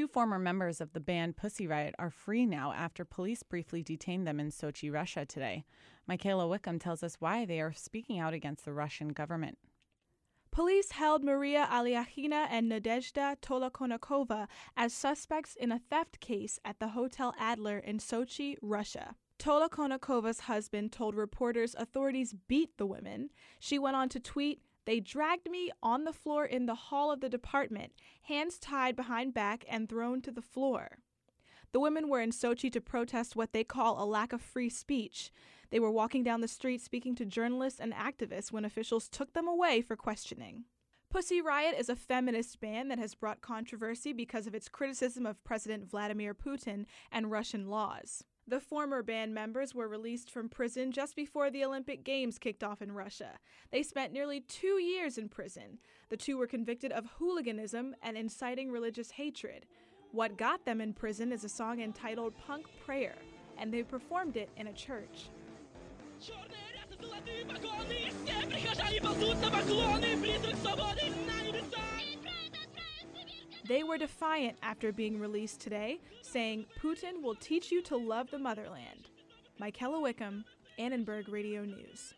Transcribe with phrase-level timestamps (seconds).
[0.00, 4.26] Two former members of the band Pussy Riot are free now after police briefly detained
[4.26, 5.66] them in Sochi, Russia today.
[6.08, 9.58] Mikella Wickham tells us why they are speaking out against the Russian government.
[10.50, 16.88] Police held Maria Alyokhina and Nadezhda Tolokonnikova as suspects in a theft case at the
[16.88, 19.16] Hotel Adler in Sochi, Russia.
[19.38, 23.28] Tolokonnikova's husband told reporters authorities beat the women.
[23.58, 27.20] She went on to tweet, They dragged me on the floor in the hall of
[27.20, 27.92] the department,
[28.22, 30.98] hands tied behind back and thrown to the floor.
[31.72, 35.30] The women were in Sochi to protest what they call a lack of free speech.
[35.70, 39.46] They were walking down the street speaking to journalists and activists when officials took them
[39.46, 40.64] away for questioning.
[41.10, 45.42] Pussy Riot is a feminist band that has brought controversy because of its criticism of
[45.42, 48.24] President Vladimir Putin and Russian laws.
[48.50, 52.82] The former band members were released from prison just before the Olympic Games kicked off
[52.82, 53.38] in Russia.
[53.70, 55.78] They spent nearly two years in prison.
[56.08, 59.66] The two were convicted of hooliganism and inciting religious hatred.
[60.10, 63.14] What got them in prison is a song entitled Punk Prayer,
[63.56, 65.28] and they performed it in a church.
[73.66, 78.38] They were defiant after being released today, saying Putin will teach you to love the
[78.38, 79.10] motherland.
[79.60, 80.44] Mikella Wickham,
[80.78, 82.14] Annenberg Radio News.